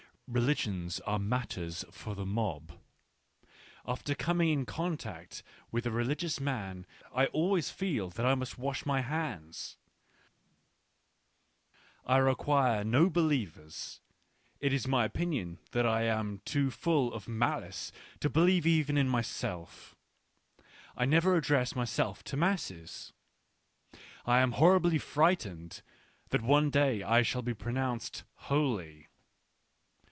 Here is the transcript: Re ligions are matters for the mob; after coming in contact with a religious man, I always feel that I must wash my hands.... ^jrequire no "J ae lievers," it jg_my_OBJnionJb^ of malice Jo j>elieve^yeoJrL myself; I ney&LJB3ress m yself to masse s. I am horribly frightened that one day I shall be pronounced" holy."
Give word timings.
Re 0.33 0.39
ligions 0.41 1.01
are 1.05 1.19
matters 1.19 1.83
for 1.91 2.15
the 2.15 2.25
mob; 2.25 2.71
after 3.85 4.15
coming 4.15 4.47
in 4.47 4.65
contact 4.65 5.43
with 5.73 5.85
a 5.85 5.91
religious 5.91 6.39
man, 6.39 6.85
I 7.13 7.25
always 7.25 7.69
feel 7.69 8.09
that 8.11 8.25
I 8.25 8.33
must 8.33 8.57
wash 8.57 8.85
my 8.85 9.01
hands.... 9.01 9.75
^jrequire 12.07 12.85
no 12.87 13.09
"J 13.09 13.19
ae 13.19 13.23
lievers," 13.23 13.99
it 14.61 14.71
jg_my_OBJnionJb^ 14.71 17.11
of 17.11 17.27
malice 17.27 17.91
Jo 18.21 18.29
j>elieve^yeoJrL 18.29 19.07
myself; 19.09 19.95
I 20.95 21.05
ney&LJB3ress 21.07 21.73
m 21.75 21.79
yself 21.81 22.23
to 22.23 22.37
masse 22.37 22.71
s. 22.71 23.11
I 24.25 24.39
am 24.39 24.53
horribly 24.53 24.97
frightened 24.97 25.81
that 26.29 26.41
one 26.41 26.69
day 26.69 27.03
I 27.03 27.21
shall 27.21 27.41
be 27.41 27.53
pronounced" 27.53 28.23
holy." 28.47 29.09